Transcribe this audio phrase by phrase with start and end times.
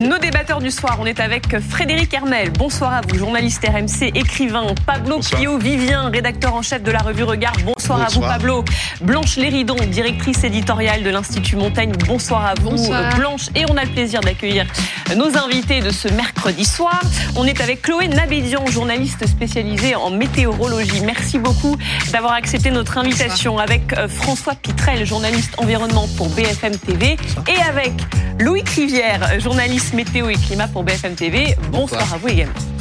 [0.00, 2.50] Nos débatteurs du soir, on est avec Frédéric Hermel.
[2.50, 4.74] Bonsoir à vous, journaliste RMC, écrivain.
[4.84, 7.52] Pablo Pio Vivien, rédacteur en chef de la revue Regard.
[7.64, 8.64] Bonsoir, à vous, Pablo.
[9.02, 11.92] Blanche Léridon, directrice éditoriale de l'Institut Montaigne.
[12.08, 12.76] Bonsoir à vous,
[13.16, 13.50] Blanche.
[13.54, 14.66] Et on a le plaisir d'accueillir
[15.16, 17.00] nos invités de ce mercredi soir.
[17.36, 21.02] On est avec Chloé Nabédian, journaliste spécialisée en météorologie.
[21.02, 21.76] Merci beaucoup
[22.10, 23.58] d'avoir accepté notre invitation.
[23.58, 27.16] Avec euh, François Pitrel, journaliste environnement pour BFM TV.
[27.46, 27.92] Et avec
[28.40, 31.56] Louis Crivière, journaliste météo et climat pour BFM TV.
[31.70, 32.73] Bonsoir, à vous également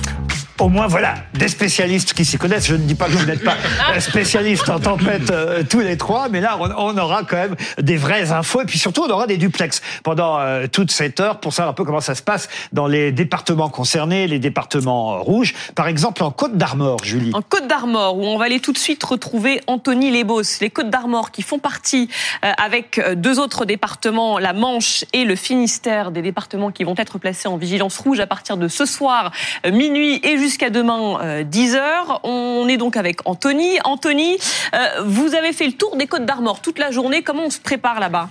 [0.60, 2.68] au moins, voilà, des spécialistes qui s'y connaissent.
[2.68, 3.58] Je ne dis pas que vous n'êtes pas
[4.00, 8.32] spécialistes en tempête euh, tous les trois, mais là, on, aura quand même des vraies
[8.32, 8.62] infos.
[8.62, 11.74] Et puis surtout, on aura des duplex pendant euh, toute cette heure pour savoir un
[11.74, 15.56] peu comment ça se passe dans les départements concernés, les départements euh, rouges.
[15.74, 17.32] Par exemple, en Côte d'Armor, Julie.
[17.34, 20.60] En Côte d'Armor, où on va aller tout de suite retrouver Anthony Lebos.
[20.62, 22.10] Les Côtes d'Armor qui font partie,
[22.42, 27.48] avec deux autres départements, la Manche et le Finistère, des départements qui vont être placés
[27.48, 29.32] en vigilance rouge à partir de ce soir,
[29.66, 31.78] minuit et jusqu'à demain 10h.
[31.78, 33.80] Euh, on est donc avec Anthony.
[33.86, 34.38] Anthony,
[34.76, 37.22] euh, vous avez fait le tour des Côtes d'Armor toute la journée.
[37.22, 38.30] Comment on se prépare là-bas?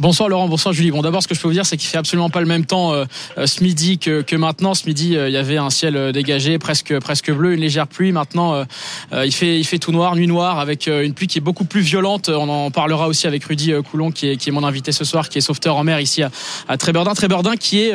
[0.00, 0.90] Bonsoir Laurent, bonsoir Julie.
[0.90, 2.66] Bon, d'abord, ce que je peux vous dire, c'est qu'il fait absolument pas le même
[2.66, 3.04] temps euh,
[3.38, 4.74] euh, ce midi que, que maintenant.
[4.74, 8.10] Ce midi, euh, il y avait un ciel dégagé, presque presque bleu, une légère pluie.
[8.10, 8.64] Maintenant,
[9.12, 11.80] il fait il fait tout noir, nuit noire, avec une pluie qui est beaucoup plus
[11.80, 12.28] violente.
[12.28, 15.28] On en parlera aussi avec Rudy Coulon, qui est qui est mon invité ce soir,
[15.28, 16.30] qui est sauveteur en mer ici à,
[16.68, 17.14] à Trébordin.
[17.14, 17.92] Trébordin, qui est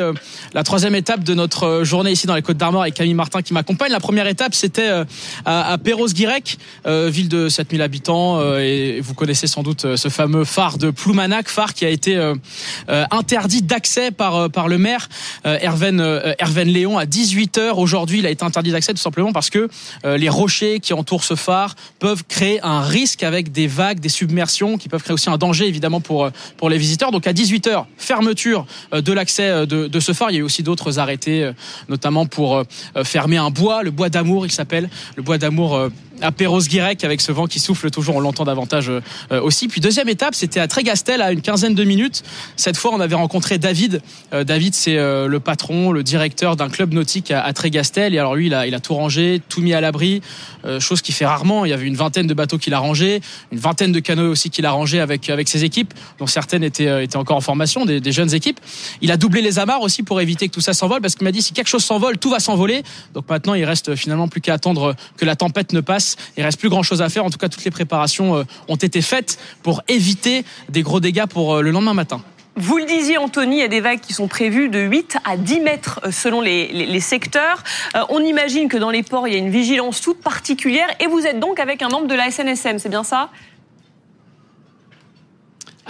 [0.54, 3.52] la troisième étape de notre journée ici dans les Côtes d'Armor, avec Camille Martin qui
[3.52, 3.92] m'accompagne.
[3.92, 4.88] La première étape, c'était
[5.44, 10.78] à, à Perros-Guirec, ville de 7000 habitants, et vous connaissez sans doute ce fameux phare
[10.78, 12.34] de Ploumanac, phare qui a été été euh,
[12.88, 15.08] euh, interdit d'accès par euh, par le maire
[15.44, 18.20] Herven Léon à 18 h aujourd'hui.
[18.20, 19.68] Il a été interdit d'accès tout simplement parce que
[20.04, 24.78] les rochers qui entourent ce phare peuvent créer un risque avec des vagues, des submersions
[24.78, 27.10] qui peuvent créer aussi un danger évidemment pour pour les visiteurs.
[27.12, 30.30] Donc à 18 h fermeture de l'accès de, de ce phare.
[30.30, 31.50] Il y a eu aussi d'autres arrêtés,
[31.88, 32.62] notamment pour
[33.04, 35.90] fermer un bois, le bois d'amour, il s'appelle, le bois d'amour
[36.20, 39.68] à Perros-Guirec avec ce vent qui souffle toujours, on l'entend davantage euh, aussi.
[39.68, 42.22] Puis deuxième étape, c'était à Trégastel à une quinzaine de minutes.
[42.56, 44.02] Cette fois, on avait rencontré David.
[44.32, 48.14] Euh, David, c'est euh, le patron, le directeur d'un club nautique à, Trégastel.
[48.14, 50.20] Et alors lui, il a, il a tout rangé, tout mis à l'abri,
[50.78, 51.64] chose qu'il fait rarement.
[51.64, 53.20] Il y avait une vingtaine de bateaux qu'il a rangés,
[53.50, 57.04] une vingtaine de canoës aussi qu'il a rangés avec avec ses équipes, dont certaines étaient
[57.04, 58.60] étaient encore en formation, des, des jeunes équipes.
[59.00, 61.32] Il a doublé les amarres aussi pour éviter que tout ça s'envole, parce qu'il m'a
[61.32, 62.82] dit si quelque chose s'envole, tout va s'envoler.
[63.14, 66.58] Donc maintenant, il reste finalement plus qu'à attendre que la tempête ne passe il reste
[66.58, 67.24] plus grand chose à faire.
[67.24, 71.26] En tout cas, toutes les préparations euh, ont été faites pour éviter des gros dégâts
[71.26, 72.22] pour euh, le lendemain matin.
[72.56, 75.36] Vous le disiez, Anthony, il y a des vagues qui sont prévues de 8 à
[75.36, 77.62] 10 mètres euh, selon les, secteurs.
[78.10, 81.26] on imagine que dans les ports, il y a une vigilance toute particulière et vous
[81.26, 83.30] êtes donc avec un membre de la SNSM, c'est bien ça?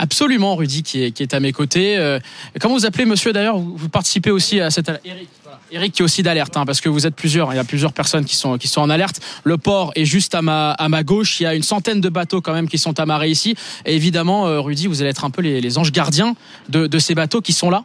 [0.03, 2.19] Absolument, Rudy, qui est, qui est à mes côtés.
[2.59, 3.59] comment vous appelez, monsieur, d'ailleurs?
[3.59, 4.91] Vous, participez aussi à cette...
[5.05, 5.29] Eric.
[5.73, 7.93] Eric qui est aussi d'alerte, hein, parce que vous êtes plusieurs, il y a plusieurs
[7.93, 9.21] personnes qui sont qui sont en alerte.
[9.45, 11.41] Le port est juste à ma à ma gauche.
[11.41, 13.55] Il y a une centaine de bateaux quand même qui sont amarrés ici.
[13.85, 16.35] Et évidemment, euh, Rudy, vous allez être un peu les, les anges gardiens
[16.69, 17.85] de, de ces bateaux qui sont là.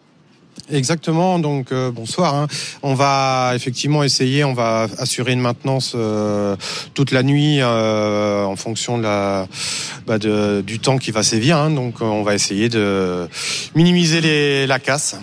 [0.72, 1.40] Exactement.
[1.40, 2.36] Donc euh, bonsoir.
[2.36, 2.48] Hein.
[2.82, 4.44] On va effectivement essayer.
[4.44, 6.56] On va assurer une maintenance euh,
[6.94, 9.48] toute la nuit en fonction de la
[10.08, 11.58] bah, de, du temps qui va sévir.
[11.58, 11.72] Hein.
[11.72, 13.28] Donc on va essayer de
[13.76, 15.16] minimiser les, la casse.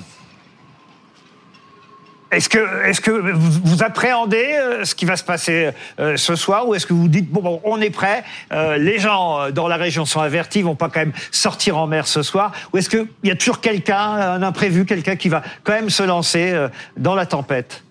[2.33, 5.69] Est-ce que, est-ce que vous, appréhendez euh, ce qui va se passer
[6.01, 9.51] euh, ce soir ou est-ce que vous dites bon, on est prêt, euh, les gens
[9.51, 12.79] dans la région sont avertis, vont pas quand même sortir en mer ce soir ou
[12.79, 16.55] est-ce qu'il y a toujours quelqu'un, un imprévu, quelqu'un qui va quand même se lancer
[16.97, 17.83] dans la tempête?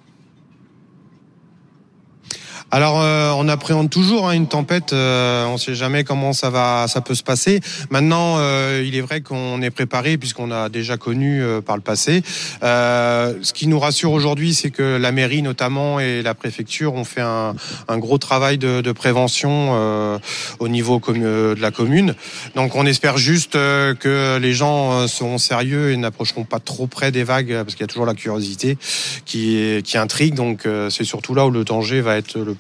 [2.74, 4.94] Alors, euh, on appréhende toujours hein, une tempête.
[4.94, 7.60] Euh, on ne sait jamais comment ça va, ça peut se passer.
[7.90, 12.24] Maintenant, euh, il est vrai qu'on est préparé puisqu'on a déjà connu par le passé.
[12.62, 17.22] ce qui nous rassure aujourd'hui, c'est que la mairie, notamment, et la préfecture ont fait
[17.22, 17.56] un,
[17.90, 20.20] un gros travail de, de prévention
[20.60, 22.16] au niveau de la commune.
[22.56, 27.24] Donc, on espère juste que les gens seront sérieux et n'approcheront pas trop près des
[27.24, 28.78] vagues parce qu'il y a toujours la curiosité
[29.26, 30.36] qui, qui intrigue.
[30.36, 32.54] Donc, c'est surtout là où le danger va être le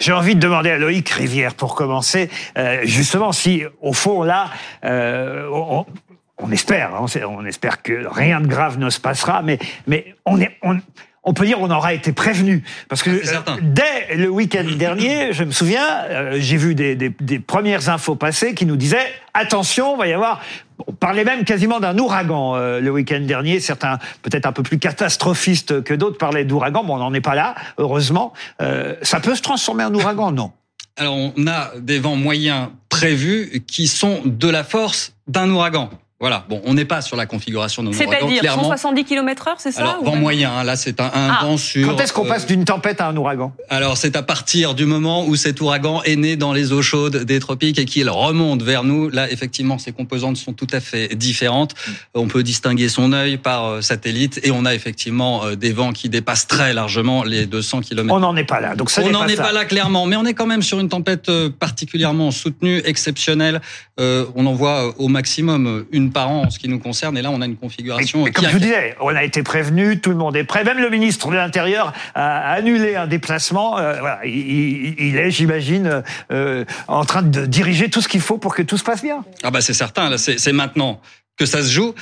[0.00, 4.50] J'ai envie de demander à Loïc Rivière pour commencer, euh, justement, si au fond là,
[4.84, 5.48] euh,
[6.38, 10.40] on, espère, hein, on, espère que rien de grave ne se passera, mais mais on
[10.40, 10.78] est on,
[11.28, 15.44] on peut dire on aura été prévenu parce que euh, dès le week-end dernier, je
[15.44, 20.08] me souviens, j'ai vu des, des, des, premières infos passer qui nous disaient attention, va
[20.08, 20.40] y avoir
[20.86, 23.60] on parlait même quasiment d'un ouragan euh, le week-end dernier.
[23.60, 26.84] Certains, peut-être un peu plus catastrophistes que d'autres, parlaient d'ouragan.
[26.84, 28.32] Bon, on n'en est pas là, heureusement.
[28.62, 30.52] Euh, ça peut se transformer en ouragan, non?
[30.96, 35.90] Alors, on a des vents moyens prévus qui sont de la force d'un ouragan.
[36.20, 36.44] Voilà.
[36.48, 40.02] Bon, on n'est pas sur la configuration de nos C'est-à-dire 170 km/h, c'est ça Alors,
[40.02, 40.50] vent moyen.
[40.52, 41.38] Hein, là, c'est un, un ah.
[41.42, 41.86] vent sur.
[41.86, 43.52] Quand est-ce qu'on passe d'une tempête à un ouragan?
[43.68, 47.18] Alors, c'est à partir du moment où cet ouragan est né dans les eaux chaudes
[47.18, 49.08] des tropiques et qu'il remonte vers nous.
[49.10, 51.76] Là, effectivement, ces composantes sont tout à fait différentes.
[52.14, 55.92] On peut distinguer son œil par euh, satellite et on a effectivement euh, des vents
[55.92, 58.12] qui dépassent très largement les 200 km.
[58.12, 58.74] On n'en est pas là.
[58.74, 60.88] Donc ça on n'en est pas là clairement, mais on est quand même sur une
[60.88, 63.60] tempête euh, particulièrement soutenue, exceptionnelle.
[63.98, 67.16] on en voit au maximum une par an en ce qui nous concerne.
[67.18, 68.24] Et là, on a une configuration.
[68.24, 70.64] comme je vous disais, on a été prévenu, tout le monde est prêt.
[70.64, 73.72] Même le ministre de l'Intérieur a annulé un déplacement.
[73.72, 76.02] voilà, il, est, j'imagine,
[76.88, 79.24] en train de diriger tout ce qu'il faut pour que tout se passe bien.
[79.42, 80.16] Ah bah c'est certain.
[80.16, 81.00] C'est maintenant
[81.38, 81.94] que ça se joue.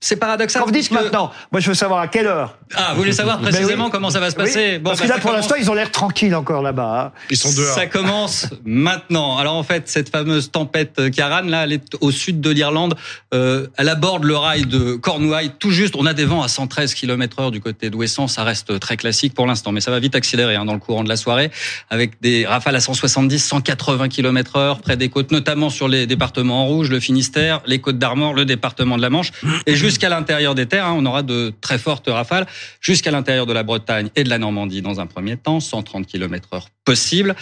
[0.00, 0.60] C'est paradoxal.
[0.60, 2.56] Quand vous dites maintenant, moi je veux savoir à quelle heure.
[2.74, 5.16] Ah, vous voulez savoir ben précisément comment ça va se passer bon, Parce que bah,
[5.16, 7.12] là, pour l'instant, ils ont l'air tranquilles encore là-bas.
[7.14, 7.20] Hein.
[7.30, 7.74] Ils sont dehors.
[7.74, 9.36] Ça commence maintenant.
[9.36, 12.96] Alors en fait, cette fameuse tempête Karan, là, elle est au sud de l'Irlande.
[13.34, 15.94] Euh, elle aborde le rail de Cornouailles, tout juste.
[15.96, 18.26] On a des vents à 113 km heure du côté d'Ouessant.
[18.26, 21.04] Ça reste très classique pour l'instant, mais ça va vite accélérer hein, dans le courant
[21.04, 21.50] de la soirée,
[21.90, 26.62] avec des rafales à 170, 180 km heure près des côtes, notamment sur les départements
[26.62, 29.32] en rouge, le Finistère, les côtes d'Armor, le département de la Manche,
[29.66, 32.46] et jusqu'à l'intérieur des terres, hein, on aura de très fortes rafales,
[32.80, 36.48] jusqu'à l'intérieur de la Bretagne et de la Normandie dans un premier temps, 130 km
[36.54, 37.34] heure possible.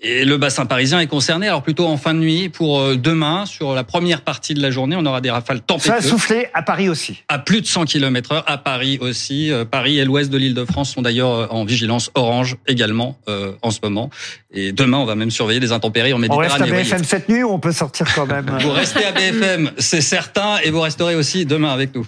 [0.00, 2.48] Et le bassin parisien est concerné, alors plutôt en fin de nuit.
[2.48, 5.92] Pour euh, demain, sur la première partie de la journée, on aura des rafales tempétueuses.
[5.92, 7.24] Ça a soufflé à Paris aussi.
[7.28, 9.50] À plus de 100 km heure, à Paris aussi.
[9.50, 13.18] Euh, Paris et l'ouest de l'île de France sont d'ailleurs euh, en vigilance orange également
[13.62, 14.10] en ce moment.
[14.52, 16.72] Et demain, on va même surveiller des intempéries en Méditerranée.
[16.72, 19.12] On reste à BFM cette nuit ou on peut sortir quand même Vous restez à
[19.12, 22.06] BFM, c'est certain, et vous resterez aussi demain avec nous.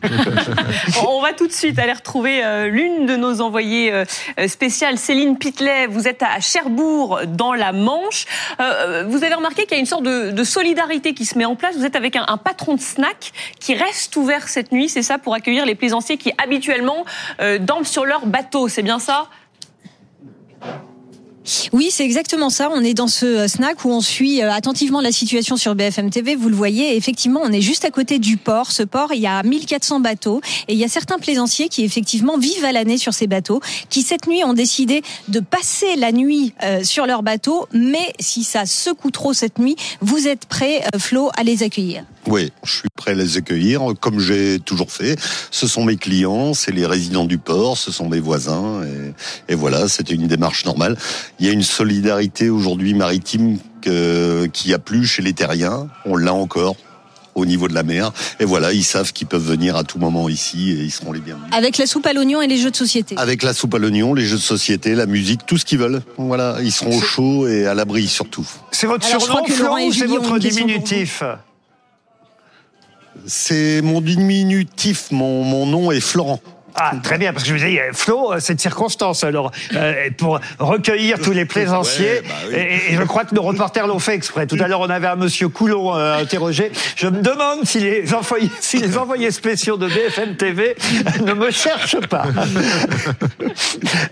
[1.07, 2.41] on va tout de suite aller retrouver
[2.71, 3.93] l'une de nos envoyées
[4.47, 5.87] spéciales, Céline Pitlet.
[5.87, 8.27] Vous êtes à Cherbourg, dans la Manche.
[8.61, 11.57] Euh, vous avez remarqué qu'il y a une sorte de, solidarité qui se met en
[11.57, 11.77] place.
[11.77, 15.35] Vous êtes avec un, patron de snack qui reste ouvert cette nuit, c'est ça, pour
[15.35, 17.05] accueillir les plaisanciers qui habituellement
[17.41, 18.69] euh, dorment sur leur bateau.
[18.69, 19.29] C'est bien ça?
[21.73, 22.69] Oui, c'est exactement ça.
[22.73, 26.11] On est dans ce euh, snack où on suit euh, attentivement la situation sur BFM
[26.11, 26.37] TV.
[26.37, 28.71] Vous le voyez, effectivement, on est juste à côté du port.
[28.73, 32.37] Ce port, il y a 1400 bateaux et il y a certains plaisanciers qui effectivement
[32.37, 36.53] vivent à l'année sur ces bateaux, qui cette nuit ont décidé de passer la nuit
[36.63, 37.67] euh, sur leur bateau.
[37.73, 42.05] Mais si ça secoue trop cette nuit, vous êtes prêt, Flo, à les accueillir?
[42.27, 45.19] Oui, je suis prêt à les accueillir, comme j'ai toujours fait.
[45.51, 48.83] Ce sont mes clients, c'est les résidents du port, ce sont mes voisins,
[49.49, 50.99] et, et voilà, c'était une démarche normale.
[51.41, 55.89] Il y a une solidarité aujourd'hui maritime qu'il n'y a plus chez les terriens.
[56.05, 56.77] On l'a encore
[57.35, 58.13] au niveau de la mer.
[58.41, 61.21] Et voilà, ils savent qu'ils peuvent venir à tout moment ici et ils seront les
[61.21, 61.49] bienvenus.
[61.53, 63.15] Avec la soupe à l'oignon et les jeux de société.
[63.17, 66.03] Avec la soupe à l'oignon, les jeux de société, la musique, tout ce qu'ils veulent.
[66.19, 68.47] Voilà, ils seront au chaud et à l'abri surtout.
[68.71, 71.23] C'est votre surnom, Florent, ou c'est votre diminutif
[73.25, 75.11] C'est mon diminutif.
[75.11, 76.41] Mon, mon nom est Florent.
[76.77, 81.19] Ah, très bien, parce que je me disais, Flo, cette circonstance, alors, euh, pour recueillir
[81.19, 84.47] tous les plaisanciers, bah et, je crois que nos reporters l'ont fait exprès.
[84.47, 86.71] Tout à l'heure, on avait un monsieur Coulon euh, interrogé.
[86.97, 90.77] Je me demande si les, envoyés, si les envoyés spéciaux de BFM TV
[91.25, 92.25] ne me cherchent pas.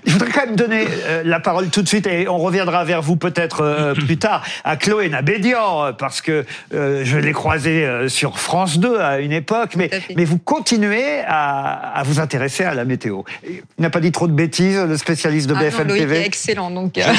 [0.07, 3.03] je voudrais quand même donner euh, la parole tout de suite, et on reviendra vers
[3.03, 8.99] vous peut-être plus tard, à Chloé Nabédian, parce que je l'ai croisé sur France 2
[8.99, 13.23] à une époque, mais, mais vous continuez à, à vous intéresser à la météo.
[13.45, 16.25] Il n'a pas dit trop de bêtises, le spécialiste de ah BFM TV.
[16.25, 16.99] excellent, donc.
[16.99, 17.03] Euh.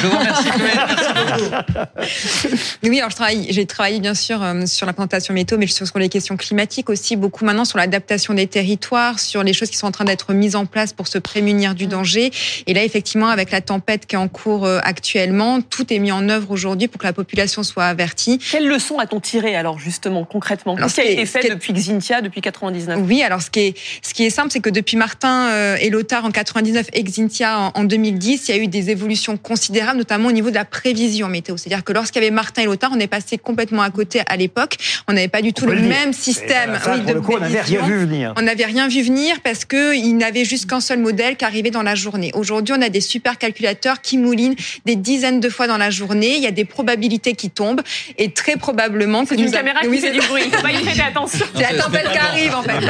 [2.82, 3.12] oui, alors
[3.48, 7.16] j'ai travaillé bien sûr euh, sur la présentation météo, mais sur les questions climatiques aussi,
[7.16, 10.56] beaucoup maintenant sur l'adaptation des territoires, sur les choses qui sont en train d'être mises
[10.56, 12.30] en place pour se prémunir du danger.
[12.66, 16.12] Et là, effectivement, avec la tempête qui est en cours euh, actuellement, tout est mis
[16.12, 18.38] en œuvre aujourd'hui pour que la population soit avertie.
[18.38, 20.76] Quelles leçons a-t-on tiré alors justement concrètement?
[20.76, 24.14] Qu'est-ce qui a été fait depuis Xintia, depuis 99 Oui, alors ce qui est, ce
[24.14, 28.48] qui est simple, c'est que depuis Martin euh, et Lothar en 99, Exintia en 2010,
[28.48, 31.58] il y a eu des évolutions considérables, notamment au niveau de la prévision météo.
[31.58, 34.38] C'est-à-dire que lorsqu'il y avait Martin et Lothar, on est passé complètement à côté à
[34.38, 34.76] l'époque.
[35.08, 38.32] On n'avait pas du tout le, même système de on n'avait rien vu venir.
[38.38, 41.82] On n'avait rien vu venir parce qu'il n'avait juste qu'un seul modèle qui arrivait dans
[41.82, 42.30] la journée.
[42.34, 46.36] Aujourd'hui, on a des supercalculateurs qui moulinent des dizaines de fois dans la journée.
[46.36, 47.82] Il y a des probabilités qui tombent
[48.16, 50.44] et très probablement que une caméra qui fait du bruit.
[50.50, 51.44] Faut pas y faire attention.
[51.54, 52.80] C'est la tempête qui arrive en fait.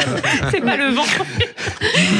[0.53, 1.03] C'est pas le vent.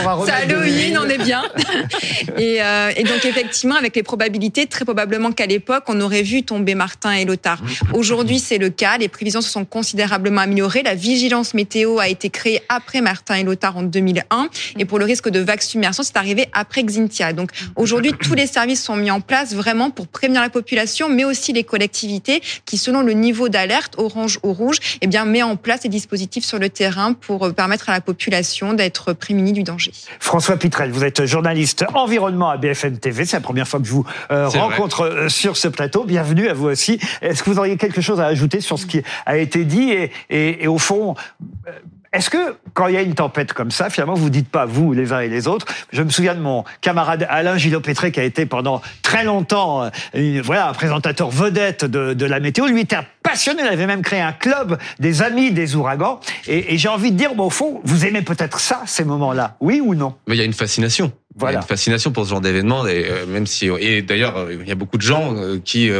[0.00, 1.42] on va C'est Halloween, on est bien.
[2.38, 6.42] et, euh, et, donc effectivement, avec les probabilités, très probablement qu'à l'époque, on aurait vu
[6.42, 7.60] tomber Martin et Lothar.
[7.92, 8.98] Aujourd'hui, c'est le cas.
[8.98, 10.82] Les prévisions se sont considérablement améliorées.
[10.82, 14.48] La vigilance météo a été créée après Martin et Lothar en 2001.
[14.78, 17.32] Et pour le risque de vague submersion, c'est arrivé après Xintia.
[17.32, 21.24] Donc aujourd'hui, tous les services sont mis en place vraiment pour prévenir la population, mais
[21.24, 25.56] aussi les collectivités qui, selon le niveau d'alerte, orange ou rouge, eh bien, met en
[25.56, 29.62] place des dispositifs sur le terrain pour euh, permettre à la population d'être prémunie du
[29.62, 29.92] danger.
[30.20, 33.24] François Pitrel, vous êtes journaliste environnement à BFM TV.
[33.24, 36.04] C'est la première fois que je vous euh, rencontre euh, sur ce plateau.
[36.04, 36.98] Bienvenue à vous aussi.
[37.22, 39.90] Est-ce que vous auriez quelque chose à ajouter sur ce qui a été dit?
[39.90, 41.14] Et, et, et au fond,
[42.16, 44.94] est-ce que quand il y a une tempête comme ça, finalement, vous dites pas vous
[44.94, 45.66] les uns et les autres?
[45.92, 49.84] Je me souviens de mon camarade Alain Gillot-Pétré qui a été pendant très longtemps,
[50.14, 52.66] euh, voilà, un présentateur vedette de, la météo.
[52.66, 53.04] Lui était un
[53.36, 56.20] passionné, il avait même créé un club des amis des ouragans.
[56.48, 59.82] Et, j'ai envie de dire, bon, au fond, vous aimez peut-être ça, ces moments-là, oui
[59.84, 60.14] ou non?
[60.26, 61.12] Mais il y a une fascination.
[61.34, 61.52] Voilà.
[61.52, 64.38] Il y a une fascination pour ce genre d'événement, et euh, même si et d'ailleurs
[64.38, 65.90] euh, il y a beaucoup de gens qui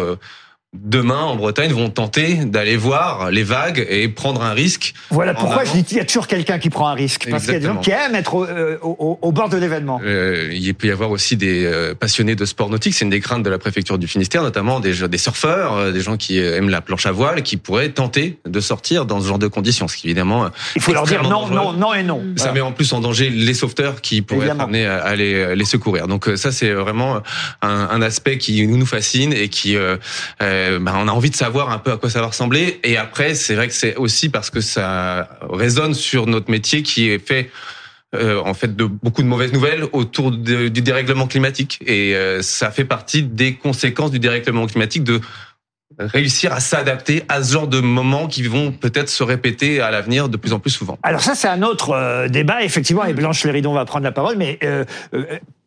[0.83, 4.95] demain en Bretagne vont tenter d'aller voir les vagues et prendre un risque.
[5.11, 7.54] Voilà pourquoi je dis qu'il y a toujours quelqu'un qui prend un risque parce qu'il
[7.54, 10.00] y a des gens qui aiment être au, euh, bord de l'événement.
[10.04, 13.21] Euh, il peut y avoir aussi des euh, passionnés de sport nautique, c'est une des
[13.21, 16.80] craintes de la préfecture du Finistère, notamment des, des surfeurs, des gens qui aiment la
[16.80, 20.06] planche à voile, qui pourraient tenter de sortir dans ce genre de conditions, ce qui
[20.06, 22.23] évidemment il faut leur dire non, non, non et non.
[22.37, 25.64] Ça met en plus en danger les sauveteurs qui pourraient être amenés à, les, les,
[25.64, 26.09] secourir.
[26.09, 27.21] Donc ça c'est vraiment
[27.62, 29.97] un, un, aspect qui nous fascine et qui euh,
[30.81, 32.81] bah, on a envie de savoir un peu à quoi ça va ressembler.
[32.85, 37.11] Et après, c'est vrai que c'est aussi parce que ça résonne sur notre métier qui
[37.11, 37.51] est fait
[38.15, 41.81] euh, en fait de beaucoup de mauvaises nouvelles autour du dérèglement climatique.
[41.87, 45.21] Et euh, ça fait partie des conséquences du dérèglement climatique de
[45.99, 50.29] réussir à s'adapter à ce genre de moments qui vont peut-être se répéter à l'avenir
[50.29, 50.99] de plus en plus souvent.
[51.03, 54.59] Alors ça, c'est un autre débat, effectivement, et Blanche Léridon va prendre la parole, mais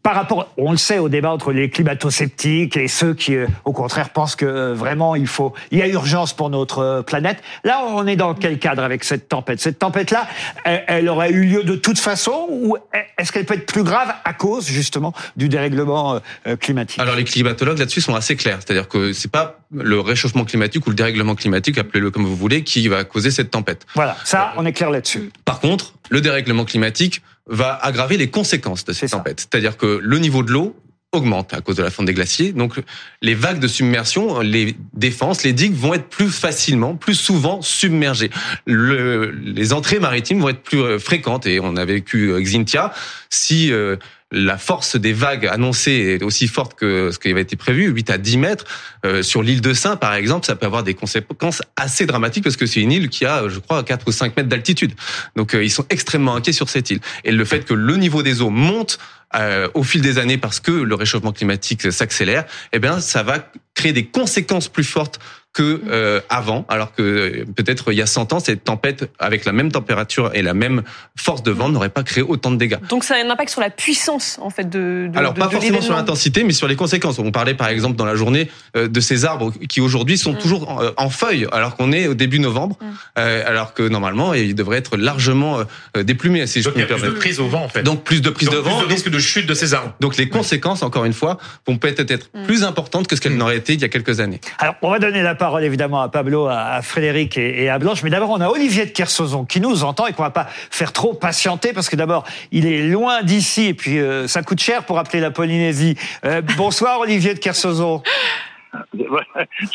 [0.02, 3.74] par rapport, on le sait, au débat entre les climato-sceptiques et ceux qui, euh, au
[3.74, 7.42] contraire, pensent que euh, vraiment il faut, il y a urgence pour notre euh, planète.
[7.66, 9.60] Là, on est dans quel cadre avec cette tempête?
[9.60, 10.28] Cette tempête-là,
[10.64, 12.78] elle, aurait eu lieu de toute façon, ou
[13.18, 16.20] est-ce qu'elle peut être plus grave à cause justement du dérèglement
[16.60, 17.00] climatique?
[17.00, 20.90] Alors les climatologues là-dessus sont assez clairs, c'est-à-dire que c'est pas le réchauffement climatique ou
[20.90, 23.86] le dérèglement climatique, appelez-le comme vous voulez, qui va causer cette tempête.
[23.96, 25.32] Voilà, ça, on est clair là-dessus.
[25.46, 29.40] Par contre, le dérèglement climatique va aggraver les conséquences de cette tempête.
[29.40, 30.76] C'est-à-dire que le niveau de l'eau
[31.12, 32.52] augmente à cause de la fonte des glaciers.
[32.52, 32.76] Donc
[33.22, 38.30] les vagues de submersion, les défenses, les digues vont être plus facilement, plus souvent submergées.
[38.66, 42.94] Le, les entrées maritimes vont être plus euh, fréquentes et on a vécu euh, Xintia.
[43.30, 43.96] Si euh,
[44.32, 48.10] la force des vagues annoncées est aussi forte que ce qui avait été prévu, 8
[48.12, 48.66] à 10 mètres.
[49.06, 52.58] Euh, sur l'île de Saint, par exemple, ça peut avoir des conséquences assez dramatiques parce
[52.58, 54.94] que c'est une île qui a, je crois, 4 ou 5 mètres d'altitude.
[55.36, 57.00] Donc euh, ils sont extrêmement inquiets sur cette île.
[57.24, 59.00] Et le fait que le niveau des eaux monte
[59.36, 63.52] euh, au fil des années parce que le réchauffement climatique s'accélère, eh bien, ça va
[63.76, 65.20] créer des conséquences plus fortes
[65.54, 69.46] que euh, avant, alors que euh, peut-être il y a 100 ans, cette tempête avec
[69.46, 70.84] la même température et la même
[71.16, 72.78] force de vent n'aurait pas créé autant de dégâts.
[72.88, 75.10] Donc ça a un impact sur la puissance en fait de.
[75.12, 77.18] de alors pas forcément sur l'intensité, mais sur les conséquences.
[77.18, 80.38] On parlait par exemple dans la journée euh, de ces arbres qui aujourd'hui sont mm.
[80.38, 82.86] toujours en, en feuilles, alors qu'on est au début novembre, mm.
[83.18, 85.60] euh, alors que normalement ils devraient être largement
[85.96, 86.46] déplumés.
[86.46, 87.82] Si Donc je il y a plus de prise au vent en fait.
[87.82, 89.94] Donc plus de prise de vent, plus de risque de chute de ces arbres.
[90.00, 93.58] Donc les conséquences, encore une fois, vont peut-être être plus importantes que ce qu'elles n'auraient
[93.58, 94.42] été il y a quelques années.
[94.60, 98.04] Alors on va donner la parole évidemment à Pablo, à Frédéric et à Blanche.
[98.04, 100.94] Mais d'abord, on a Olivier de Kersauzon qui nous entend et qu'on va pas faire
[100.94, 104.84] trop patienter parce que d'abord, il est loin d'ici et puis euh, ça coûte cher
[104.84, 105.98] pour appeler la Polynésie.
[106.26, 108.04] Euh, bonsoir Olivier de Kersauzon.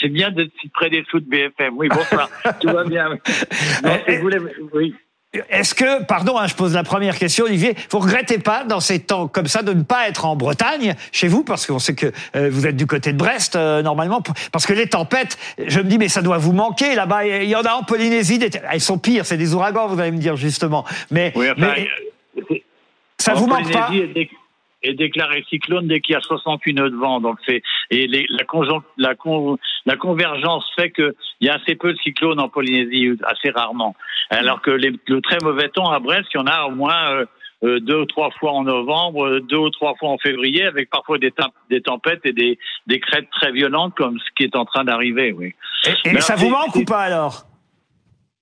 [0.00, 1.75] C'est bien d'être si près des sous de BFM.
[1.76, 2.28] Oui, bonsoir.
[2.61, 3.09] Tout va bien.
[3.83, 4.38] Non, je voulais,
[4.73, 4.94] oui.
[5.50, 9.00] Est-ce que, pardon, hein, je pose la première question, Olivier, vous regrettez pas dans ces
[9.00, 12.12] temps comme ça de ne pas être en Bretagne chez vous, parce qu'on sait que
[12.36, 14.22] euh, vous êtes du côté de Brest euh, normalement,
[14.52, 17.26] parce que les tempêtes, je me dis mais ça doit vous manquer là-bas.
[17.26, 20.18] Il y en a en Polynésie, elles sont pires, c'est des ouragans, vous allez me
[20.18, 20.84] dire justement.
[21.10, 21.88] Mais, mais
[22.38, 22.56] euh,
[23.18, 23.90] ça vous manque pas
[24.84, 27.20] est déclaré cyclone dès qu'il y a 68 nœuds de vent.
[27.20, 28.44] Donc c'est et les, la,
[28.98, 29.14] la,
[29.86, 33.94] la convergence fait qu'il y a assez peu de cyclones en Polynésie, assez rarement.
[34.30, 37.10] Alors que les, le très mauvais temps à Brest, il y en a au moins
[37.12, 37.26] euh,
[37.64, 41.18] euh, deux ou trois fois en novembre, deux ou trois fois en février, avec parfois
[41.18, 41.32] des,
[41.70, 45.32] des tempêtes et des, des crêtes très violentes comme ce qui est en train d'arriver.
[45.32, 45.54] Oui.
[46.04, 47.46] Et, ça vous manque ou pas alors?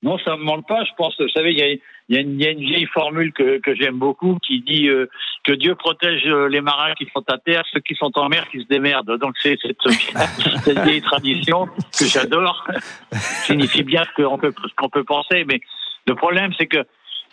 [0.02, 0.84] Non, ça me manque pas.
[0.84, 1.76] Je pense, vous savez, il y a
[2.12, 4.60] il y, a une, il y a une vieille formule que, que j'aime beaucoup qui
[4.60, 5.08] dit euh,
[5.44, 8.46] que Dieu protège euh, les marins qui sont à terre, ceux qui sont en mer
[8.50, 9.16] qui se démerdent.
[9.18, 9.78] Donc c'est cette,
[10.62, 12.66] cette vieille tradition que j'adore.
[13.12, 15.46] signifie bien ce qu'on peut, ce qu'on peut penser.
[15.48, 15.62] Mais
[16.06, 16.84] le problème, c'est que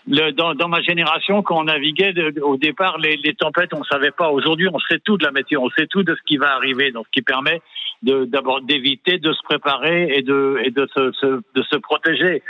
[0.07, 3.83] le, dans, dans, ma génération, quand on naviguait, de, au départ, les, les, tempêtes, on
[3.83, 4.29] savait pas.
[4.29, 6.91] Aujourd'hui, on sait tout de la météo, on sait tout de ce qui va arriver,
[6.91, 7.61] donc ce qui permet
[8.01, 12.41] d'abord d'éviter, de se préparer et de, et de, se, de se protéger.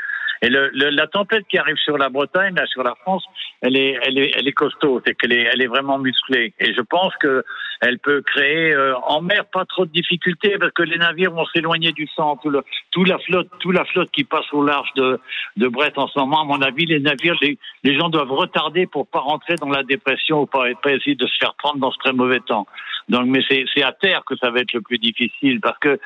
[0.42, 3.26] Et le, le, la tempête qui arrive sur la Bretagne, là, sur la France,
[3.62, 6.54] elle est, elle est, elle est costaud, c'est qu'elle est, elle est vraiment musclée.
[6.60, 7.44] Et je pense que
[7.82, 11.46] elle peut créer euh, en mer pas trop de difficultés parce que les navires vont
[11.46, 12.42] s'éloigner du centre.
[12.42, 15.20] Tout, le, tout la flotte, tout la flotte qui passe au large de,
[15.58, 18.86] de Brest en ce moment, à mon avis, les navires, les, les gens doivent retarder
[18.86, 21.92] pour pas rentrer dans la dépression ou pas, pas essayer de se faire prendre dans
[21.92, 22.68] ce très mauvais temps.
[23.08, 26.00] Donc, mais c'est à terre que ça va être le plus difficile parce que,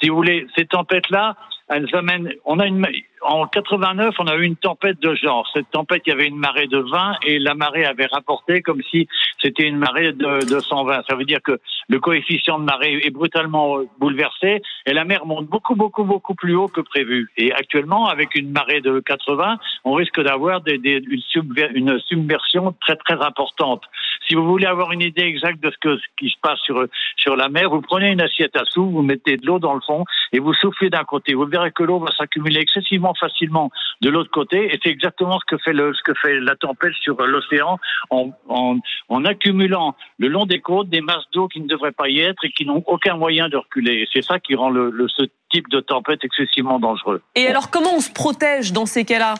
[0.00, 1.36] si vous voulez, ces tempêtes-là,
[1.68, 2.32] elles amènent.
[2.44, 2.78] On a une
[3.22, 5.48] en 89, on a eu une tempête de genre.
[5.54, 8.82] Cette tempête, il y avait une marée de 20 et la marée avait rapporté comme
[8.90, 9.08] si
[9.42, 11.02] c'était une marée de, de 120.
[11.08, 15.46] Ça veut dire que le coefficient de marée est brutalement bouleversé et la mer monte
[15.46, 17.30] beaucoup, beaucoup, beaucoup plus haut que prévu.
[17.36, 23.82] Et actuellement, avec une marée de 80, on risque d'avoir une, submersion très, très importante.
[24.28, 26.84] Si vous voulez avoir une idée exacte de ce qui se passe sur,
[27.16, 29.80] sur la mer, vous prenez une assiette à sous, vous mettez de l'eau dans le
[29.80, 31.34] fond et vous soufflez d'un côté.
[31.34, 34.72] Vous verrez que l'eau va s'accumuler excessivement facilement de l'autre côté.
[34.72, 37.78] Et c'est exactement ce que fait le, ce que fait la tempête sur l'océan
[38.10, 42.08] en, en, en, accumulant le long des côtes des masses d'eau qui ne devraient pas
[42.08, 44.08] y être et qui n'ont aucun moyen de reculer.
[44.12, 47.22] C'est ça qui rend le, le, ce type de tempête excessivement dangereux.
[47.34, 49.34] Et alors, comment on se protège dans ces cas-là?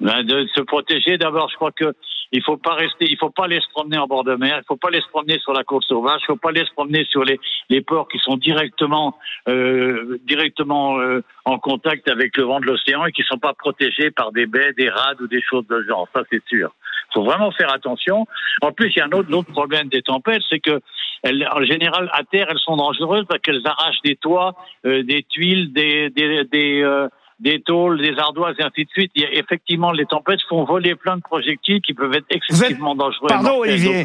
[0.00, 1.94] Ben De se protéger, d'abord, je crois que
[2.32, 4.66] il faut pas rester, il faut pas aller se promener en bord de mer, il
[4.66, 7.04] faut pas aller se promener sur la côte sauvage, il faut pas aller se promener
[7.10, 9.16] sur les, les ports qui sont directement
[9.48, 14.10] euh, directement euh, en contact avec le vent de l'océan et qui sont pas protégés
[14.10, 16.08] par des baies, des rades ou des choses de genre.
[16.14, 16.70] Ça c'est sûr.
[17.10, 18.26] Il faut vraiment faire attention.
[18.60, 20.80] En plus, il y a un autre, autre problème des tempêtes, c'est que
[21.22, 24.54] elles, en général à terre, elles sont dangereuses parce qu'elles arrachent des toits,
[24.86, 27.08] euh, des tuiles, des des, des euh,
[27.40, 29.12] des tôles, des ardoises et ainsi de suite.
[29.14, 32.94] Il y a, effectivement, les tempêtes font voler plein de projectiles qui peuvent être excessivement
[32.94, 33.28] dangereux.
[33.28, 34.04] Pardon, Olivier.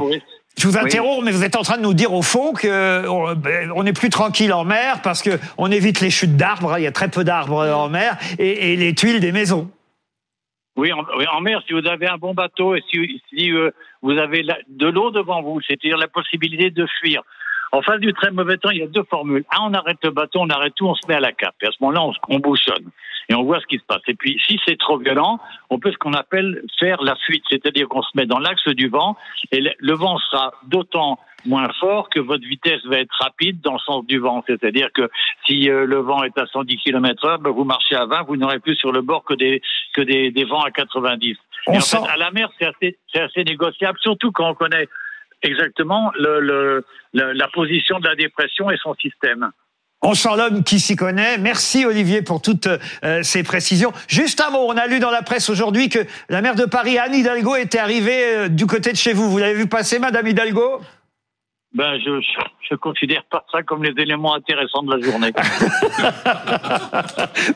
[0.57, 3.85] Je vous interromps, mais vous êtes en train de nous dire au fond que on
[3.85, 6.77] est plus tranquille en mer parce que on évite les chutes d'arbres.
[6.77, 9.71] Il y a très peu d'arbres en mer et, et, les tuiles des maisons.
[10.75, 13.71] Oui en, en, mer, si vous avez un bon bateau et si, si euh,
[14.01, 17.23] vous avez la, de l'eau devant vous, c'est-à-dire la possibilité de fuir.
[17.73, 19.43] En face du très mauvais temps, il y a deux formules.
[19.51, 21.55] Un, on arrête le bateau, on arrête tout, on se met à la cape.
[21.63, 22.91] Et à ce moment-là, on, on bouchonne
[23.29, 24.01] et on voit ce qui se passe.
[24.07, 25.39] Et puis, si c'est trop violent,
[25.71, 28.89] on peut ce qu'on appelle faire la fuite, c'est-à-dire qu'on se met dans l'axe du
[28.89, 29.17] vent
[29.51, 33.79] et le, vent sera d'autant moins fort que votre vitesse va être rapide dans le
[33.79, 34.43] sens du vent.
[34.45, 35.09] C'est-à-dire que
[35.47, 38.38] si euh, le vent est à 110 km heure, ben, vous marchez à 20, vous
[38.38, 39.62] n'aurez plus sur le bord que des,
[39.93, 41.38] que des, des vents à 90.
[41.67, 44.88] en fait, à la mer, c'est assez, c'est assez négociable, surtout quand on connaît
[45.43, 49.51] exactement le, le, la position de la dépression et son système.
[50.06, 51.38] On sent l'homme qui s'y connaît.
[51.38, 53.93] Merci Olivier pour toutes euh, ces précisions.
[54.10, 57.15] Juste mot, on a lu dans la presse aujourd'hui que la maire de Paris, Anne
[57.15, 59.32] Hidalgo, était arrivée euh, du côté de chez vous.
[59.32, 60.82] Vous l'avez vu passer, Madame Hidalgo?
[61.73, 62.21] Ben, je,
[62.69, 65.31] je considère pas ça comme les éléments intéressants de la journée.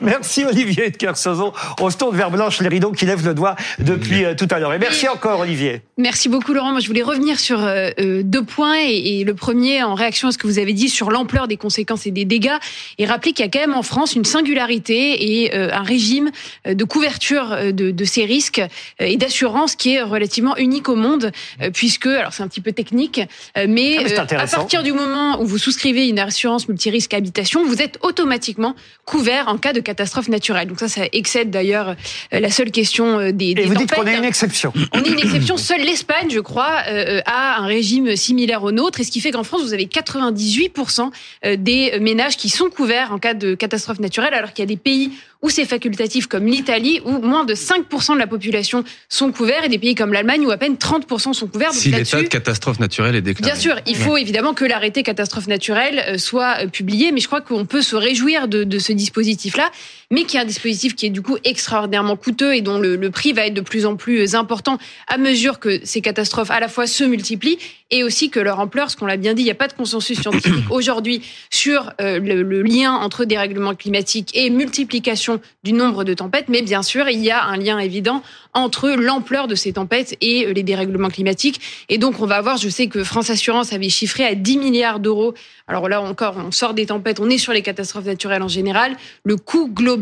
[0.00, 1.52] merci Olivier de Kersauzon.
[1.80, 4.58] On se tourne vers Blanche les rideaux qui lève le doigt depuis euh, tout à
[4.58, 4.74] l'heure.
[4.74, 5.82] Et merci encore Olivier.
[5.96, 6.72] Merci beaucoup Laurent.
[6.72, 10.28] Moi je voulais revenir sur euh, euh, deux points et, et, le premier en réaction
[10.28, 12.58] à ce que vous avez dit sur l'ampleur des conséquences et des dégâts
[12.98, 16.30] et rappeler qu'il y a quand même en France une singularité et un régime
[16.66, 18.62] de couverture de, de ces risques
[18.98, 21.30] et d'assurance qui est relativement unique au monde
[21.74, 23.20] puisque alors c'est un petit peu technique
[23.56, 27.98] mais ah, à partir du moment où vous souscrivez une assurance multirisque habitation, vous êtes
[28.02, 30.68] automatiquement couvert en cas de catastrophe naturelle.
[30.68, 31.96] Donc ça, ça excède d'ailleurs
[32.32, 33.88] euh, la seule question euh, des, des Et vous tempêtes.
[33.88, 34.72] dites qu'on est une exception.
[34.92, 35.56] On est une exception.
[35.56, 39.00] Seule l'Espagne, je crois, euh, a un régime similaire au nôtre.
[39.00, 41.10] Et ce qui fait qu'en France, vous avez 98%
[41.56, 44.76] des ménages qui sont couverts en cas de catastrophe naturelle, alors qu'il y a des
[44.76, 49.64] pays où c'est facultatif comme l'Italie, où moins de 5% de la population sont couverts,
[49.64, 51.72] et des pays comme l'Allemagne où à peine 30% sont couverts.
[51.72, 53.52] si l'état de catastrophe naturelle est déclaré.
[53.52, 57.40] Bien sûr, il faut évidemment que l'arrêté catastrophe naturelle euh, soit publié, mais je crois
[57.40, 59.70] qu'on peut se réjouir de, de ce dispositif-là,
[60.10, 63.10] mais qui est un dispositif qui est du coup extraordinairement coûteux et dont le, le
[63.10, 66.68] prix va être de plus en plus important à mesure que ces catastrophes à la
[66.68, 67.58] fois se multiplient
[67.90, 69.72] et aussi que leur ampleur, ce qu'on l'a bien dit, il n'y a pas de
[69.72, 76.04] consensus scientifique aujourd'hui sur euh, le, le, lien entre dérèglement climatique et multiplication du nombre
[76.04, 79.72] de tempêtes, mais bien sûr, il y a un lien évident entre l'ampleur de ces
[79.72, 81.60] tempêtes et euh, les dérèglements climatiques.
[81.88, 85.00] Et donc, on va voir, je sais que France Assurance avait chiffré à 10 milliards
[85.00, 85.32] d'euros.
[85.66, 88.96] Alors là encore, on sort des tempêtes, on est sur les catastrophes naturelles en général.
[89.24, 89.97] Le coût global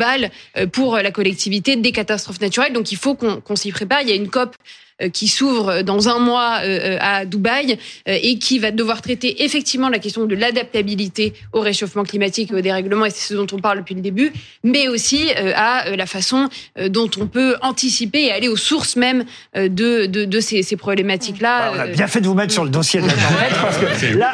[0.57, 2.73] euh, pour la collectivité des catastrophes naturelles.
[2.73, 4.03] Donc, il faut qu'on s'y prépare.
[4.03, 4.57] Il y a une COP
[5.13, 6.61] qui s'ouvre dans un mois
[7.01, 12.51] à Dubaï et qui va devoir traiter effectivement la question de l'adaptabilité au réchauffement climatique
[12.51, 14.33] et au dérèglement, et c'est ce dont on parle depuis le début,
[14.65, 16.49] mais aussi à la façon
[16.89, 21.73] dont on peut anticiper et aller aux sources même de, de, de ces, ces problématiques-là.
[21.75, 24.17] on a bien fait de vous mettre sur le dossier de la tempête parce que
[24.17, 24.33] là,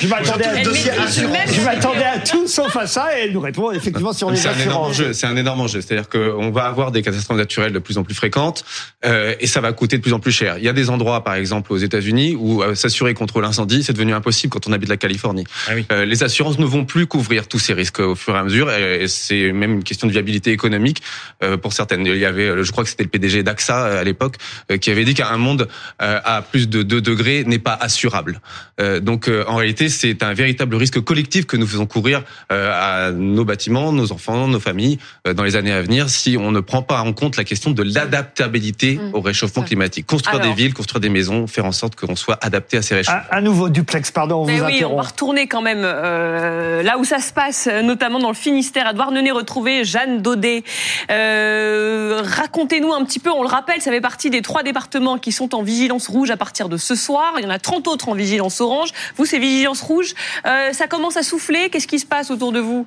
[0.00, 4.12] je m'attendais à, je m'attendais à tout sauf à ça et elle nous répond effectivement
[4.12, 5.12] sur les C'est un énorme enjeu.
[5.12, 5.80] C'est un énorme enjeu.
[5.80, 8.64] C'est-à-dire qu'on va avoir des catastrophes naturelles de plus en plus fréquentes
[9.04, 10.56] euh, et ça va coûter de plus en plus cher.
[10.58, 13.92] Il y a des endroits, par exemple aux États-Unis, où euh, s'assurer contre l'incendie, c'est
[13.92, 15.44] devenu impossible quand on habite la Californie.
[15.68, 15.86] Ah oui.
[15.92, 18.70] euh, les assurances ne vont plus couvrir tous ces risques au fur et à mesure
[18.70, 21.02] et c'est même une question de viabilité économique
[21.42, 22.06] euh, pour certaines.
[22.06, 24.36] Il y avait, je crois que c'était le PDG d'AXA euh, à l'époque,
[24.70, 25.68] euh, qui avait dit qu'un monde
[26.00, 28.40] euh, à plus de 2 degrés n'est pas assurable.
[28.80, 32.70] Euh, donc euh, en réalité, c'est un véritable risque collectif que nous faisons courir euh,
[33.08, 36.50] à nos bâtiments, nos enfants, nos familles euh, dans les années à venir si on
[36.50, 39.14] ne prend pas en compte la question de l'adaptabilité Mmh.
[39.14, 39.81] au réchauffement climatique.
[40.06, 40.54] Construire Alors.
[40.54, 43.20] des villes, construire des maisons, faire en sorte qu'on soit adapté à ces réchauffements.
[43.30, 44.96] Un, un nouveau duplex, pardon, on Mais vous oui, on interrompt.
[44.96, 48.92] va retourner quand même euh, là où ça se passe, notamment dans le Finistère, à
[48.92, 50.64] Douarnenez, retrouver Jeanne Daudet.
[51.10, 55.32] Euh, Racontez-nous un petit peu, on le rappelle, ça fait partie des trois départements qui
[55.32, 57.34] sont en vigilance rouge à partir de ce soir.
[57.38, 58.90] Il y en a 30 autres en vigilance orange.
[59.16, 60.14] Vous, c'est vigilance rouge.
[60.46, 61.68] Euh, ça commence à souffler.
[61.70, 62.86] Qu'est-ce qui se passe autour de vous?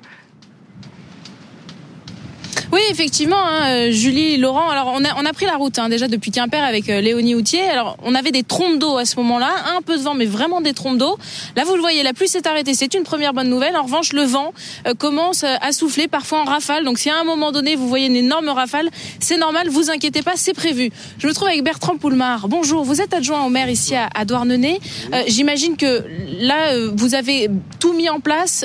[2.72, 4.68] Oui, effectivement, hein, euh, Julie, Laurent.
[4.68, 7.36] Alors, on a, on a pris la route hein, déjà depuis Quimper avec euh, Léonie
[7.36, 7.62] Houtier.
[7.62, 10.60] Alors, on avait des trompes d'eau à ce moment-là, un peu de vent, mais vraiment
[10.60, 11.16] des trompes d'eau.
[11.54, 12.74] Là, vous le voyez, la pluie s'est arrêtée.
[12.74, 13.76] C'est une première bonne nouvelle.
[13.76, 14.52] En revanche, le vent
[14.86, 16.84] euh, commence euh, à souffler, parfois en rafale.
[16.84, 19.68] Donc, si à un moment donné, vous voyez une énorme rafale, c'est normal.
[19.68, 20.90] Vous inquiétez pas, c'est prévu.
[21.18, 22.48] Je me trouve avec Bertrand Poulmar.
[22.48, 24.80] Bonjour, vous êtes adjoint au maire ici à, à Douarnenez.
[25.14, 26.04] Euh, J'imagine que
[26.40, 27.48] là, vous avez
[27.78, 28.64] tout mis en place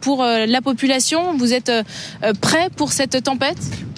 [0.00, 1.36] pour la population.
[1.36, 1.70] Vous êtes
[2.40, 3.22] prêt pour cette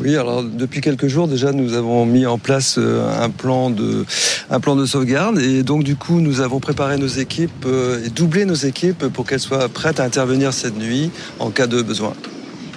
[0.01, 4.05] Oui, alors depuis quelques jours déjà, nous avons mis en place euh, un plan de
[4.51, 8.11] un plan de sauvegarde et donc du coup, nous avons préparé nos équipes euh, et
[8.11, 12.15] doublé nos équipes pour qu'elles soient prêtes à intervenir cette nuit en cas de besoin.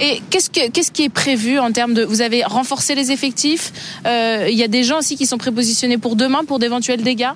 [0.02, 3.72] Et qu'est-ce que qui est prévu en termes de vous avez renforcé les effectifs
[4.06, 7.34] Euh, Il y a des gens aussi qui sont prépositionnés pour demain pour d'éventuels dégâts?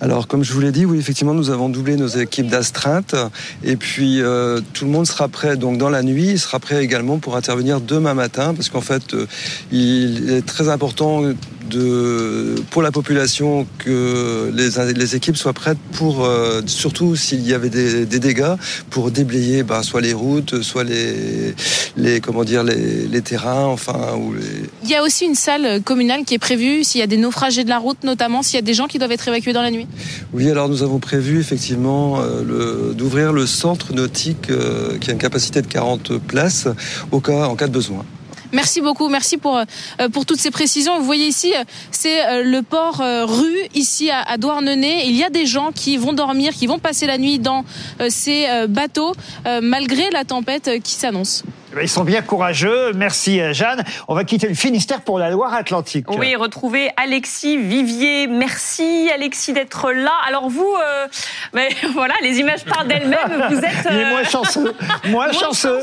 [0.00, 3.14] Alors, comme je vous l'ai dit, oui, effectivement, nous avons doublé nos équipes d'astreinte
[3.62, 5.56] et puis euh, tout le monde sera prêt.
[5.56, 9.14] Donc, dans la nuit, il sera prêt également pour intervenir demain matin, parce qu'en fait,
[9.14, 9.26] euh,
[9.70, 11.22] il est très important
[11.70, 17.54] de pour la population que les, les équipes soient prêtes pour euh, surtout s'il y
[17.54, 18.56] avait des, des dégâts
[18.90, 21.54] pour déblayer bah, soit les routes, soit les
[21.96, 25.82] les comment dire les, les terrains, enfin ou les Il y a aussi une salle
[25.82, 28.58] communale qui est prévue s'il y a des naufragés de la route notamment, s'il y
[28.58, 29.86] a des gens qui doivent être évacués dans la nuit.
[30.32, 35.18] Oui, alors nous avons prévu effectivement euh, d'ouvrir le centre nautique euh, qui a une
[35.18, 36.68] capacité de 40 places
[37.12, 38.04] au cas, en cas de besoin.
[38.52, 40.98] Merci beaucoup, merci pour euh, pour toutes ces précisions.
[40.98, 45.06] Vous voyez ici, euh, c'est euh, le port euh, rue ici à, à Douarnenez.
[45.06, 47.64] Il y a des gens qui vont dormir, qui vont passer la nuit dans
[48.00, 49.12] euh, ces euh, bateaux
[49.46, 51.44] euh, malgré la tempête euh, qui s'annonce.
[51.80, 52.92] Ils sont bien courageux.
[52.94, 53.84] Merci euh, Jeanne.
[54.08, 56.10] On va quitter le Finistère pour la Loire-Atlantique.
[56.10, 58.26] Oui, retrouver Alexis Vivier.
[58.26, 60.12] Merci Alexis d'être là.
[60.26, 61.06] Alors vous, euh,
[61.54, 63.46] mais voilà, les images parlent d'elles-mêmes.
[63.50, 63.86] Vous êtes.
[63.90, 64.74] Il est euh, moins chanceux.
[65.08, 65.80] Moins chanceux.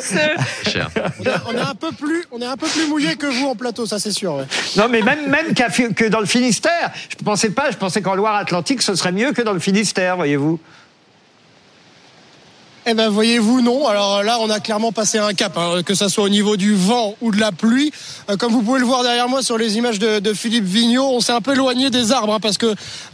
[0.66, 0.90] Cher.
[1.48, 3.86] On est un peu plus, on est un peu plus mouillé que vous en plateau,
[3.86, 4.36] ça c'est sûr.
[4.36, 4.46] ouais.
[4.76, 5.18] Non, mais même,
[5.96, 6.92] que dans le Finistère.
[7.10, 10.16] Je ne pensais pas, je pensais qu'en Loire-Atlantique, ce serait mieux que dans le Finistère,
[10.16, 10.60] voyez-vous.
[12.90, 13.86] Eh ben voyez-vous non.
[13.86, 16.74] Alors là, on a clairement passé un cap, hein, que ça soit au niveau du
[16.74, 17.92] vent ou de la pluie.
[18.30, 21.20] Euh, comme vous pouvez le voir derrière moi sur les images de, Philippe Vigneault, on
[21.20, 22.68] s'est un peu éloigné des arbres hein, parce que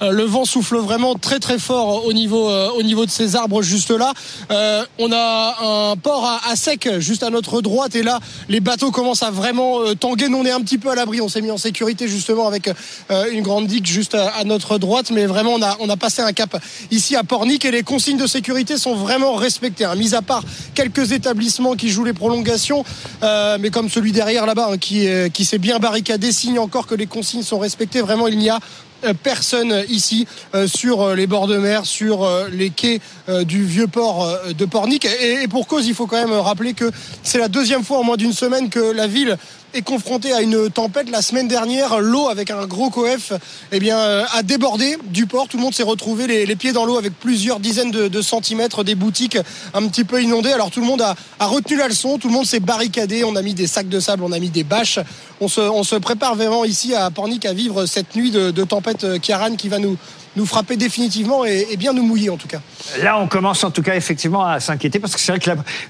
[0.04, 3.36] euh, le vent souffle vraiment très très fort au niveau euh, au niveau de ces
[3.36, 4.14] arbres juste là.
[4.52, 8.92] Euh, on a un port à, sec juste à notre droite et là, les bateaux
[8.92, 10.30] commencent à vraiment euh, tanguer.
[10.30, 11.20] Nous, on est un petit peu à l'abri.
[11.20, 12.70] On s'est mis en sécurité justement avec
[13.10, 15.98] euh, une grande digue juste à, à notre droite, mais vraiment on a on a
[15.98, 19.63] passé un cap ici à Pornic et les consignes de sécurité sont vraiment respectées.
[19.64, 22.84] Hein, mis à part quelques établissements qui jouent les prolongations,
[23.24, 26.86] euh, mais comme celui derrière là-bas hein, qui euh, qui s'est bien barricadé, signe encore
[26.86, 28.02] que les consignes sont respectées.
[28.02, 28.60] Vraiment, il n'y a
[29.06, 30.28] euh, personne ici
[30.66, 33.00] sur les bords de mer, sur les quais
[33.46, 35.06] du vieux port de Pornic.
[35.06, 36.92] Et pour cause, il faut quand même rappeler que
[37.24, 39.38] c'est la deuxième fois en moins d'une semaine que la ville
[39.74, 41.10] est confrontée à une tempête.
[41.10, 43.34] La semaine dernière, l'eau avec un gros coef
[43.72, 45.48] eh bien, euh, a débordé du port.
[45.48, 48.96] Tout le monde s'est retrouvé les, pieds dans l'eau avec plusieurs dizaines de, centimètres, des
[48.96, 49.38] boutiques
[49.74, 50.52] un petit peu inondées.
[50.52, 53.24] Alors tout le monde a, retenu la leçon, tout le monde s'est barricadé.
[53.24, 55.00] On a mis des sacs de sable, on a mis des bâches.
[55.42, 58.64] On se, on se prépare vraiment ici à Pornic à vivre cette nuit de, de
[58.64, 59.98] tempête euh, Kiaran qui va nous,
[60.36, 62.60] nous frapper définitivement et, et bien nous mouiller en tout cas.
[63.02, 65.50] Là, on commence en tout cas effectivement à s'inquiéter parce que c'est vrai que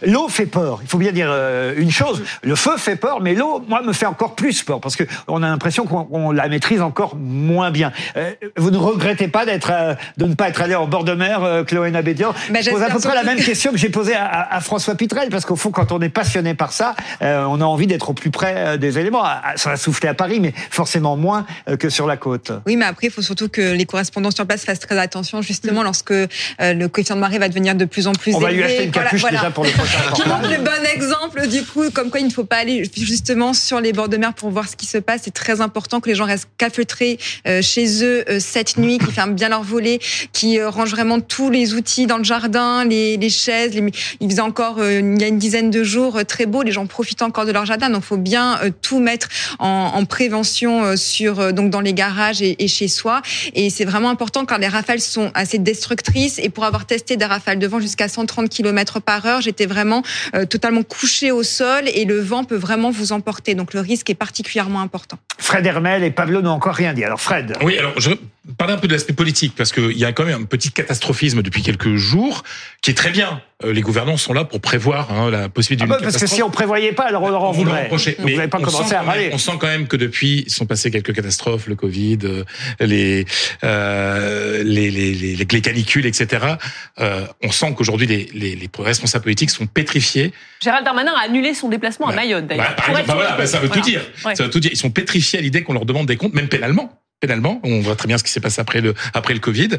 [0.09, 0.79] l'eau fait peur.
[0.81, 3.93] Il faut bien dire euh, une chose le feu fait peur, mais l'eau, moi, me
[3.93, 7.71] fait encore plus peur parce que on a l'impression qu'on on la maîtrise encore moins
[7.71, 7.91] bien.
[8.17, 11.13] Euh, vous ne regrettez pas d'être, euh, de ne pas être allé en bord de
[11.13, 12.33] mer, euh, Chloé Nabédian?
[12.51, 14.55] Bah, Je pose à peu près la même que- question que j'ai posée à, à-
[14.57, 17.65] à François Pitrel parce qu'au fond, quand on est passionné par ça, euh, on a
[17.65, 19.21] envie d'être au plus près des éléments.
[19.23, 21.45] Ah, Ça va souffler à Paris, mais forcément moins
[21.79, 22.51] que sur la côte.
[22.65, 25.83] Oui, mais après, il faut surtout que les correspondants sur place fassent très attention, justement,
[25.83, 26.27] lorsque euh,
[26.59, 28.63] le coefficient de marée va devenir de plus en plus On va élevé.
[28.63, 29.37] lui acheter une capuche voilà.
[29.39, 32.31] déjà pour le prochain Qui montre le bon exemple, du coup, comme quoi il ne
[32.31, 35.21] faut pas aller justement sur les bords de mer pour voir ce qui se passe.
[35.25, 37.17] C'est très important que les gens restent cafeutrés
[37.47, 39.99] euh, chez eux euh, cette nuit, qui ferment bien leurs volets,
[40.31, 43.73] qui euh, rangent vraiment tous les outils dans le jardin, les, les chaises.
[43.73, 43.91] Les...
[44.19, 46.63] Il faisait encore, il y a une dizaine de jours, très beau.
[46.63, 49.27] Les gens profitent encore de leur jardin, donc faut bien tout mettre
[49.59, 53.21] en, en prévention sur donc dans les garages et, et chez soi.
[53.53, 56.39] Et c'est vraiment important car les rafales sont assez destructrices.
[56.39, 60.03] Et pour avoir testé des rafales de vent jusqu'à 130 km par heure, j'étais vraiment
[60.35, 63.55] euh, totalement couché au sol et le vent peut vraiment vous emporter.
[63.55, 65.17] Donc le risque est particulièrement important.
[65.37, 67.03] Fred Hermel et Pablo n'ont encore rien dit.
[67.03, 67.55] Alors Fred.
[67.61, 68.11] Oui, alors je
[68.57, 71.41] parler un peu de l'aspect politique parce qu'il y a quand même un petit catastrophisme
[71.41, 72.43] depuis quelques jours
[72.81, 73.41] qui est très bien.
[73.63, 76.19] Euh, Les gouvernants sont là pour prévoir hein, la possibilité Ah d'une bah, parce que
[76.19, 76.37] catastrophe.
[76.37, 78.15] si on prévoyait pas, alors on leur en On leur voudrait.
[78.19, 79.29] Vous n'avez pas on commencé sent à quand même- râler.
[79.31, 82.43] On sent quand même que depuis, sont passées quelques catastrophes, le Covid, euh,
[82.81, 83.25] les,
[83.63, 86.45] euh, les, les, les, les canicules, etc.
[86.99, 90.33] Euh, on sent qu'aujourd'hui, les, les, les responsables politiques sont pétrifiés.
[90.61, 92.75] Gérald Darmanin a annulé son déplacement à Mayotte, d'ailleurs.
[92.77, 93.81] Bah, bah bah, ça veut Voilà.
[93.81, 94.01] tout dire.
[94.25, 94.35] Ouais.
[94.35, 94.71] Ça veut tout dire.
[94.73, 96.99] Ils sont pétrifiés à l'idée qu'on leur demande des comptes, même pénalement.
[97.23, 99.77] Pénalement, on voit très bien ce qui s'est passé après le après le Covid.